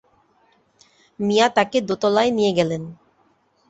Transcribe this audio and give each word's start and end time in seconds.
মিয়া 1.19 1.47
তাঁকে 1.49 1.77
দোতলায় 1.81 2.31
নিয়ে 2.31 2.51
গেলেন। 2.53 2.83